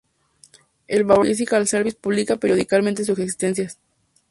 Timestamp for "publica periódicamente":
1.95-3.05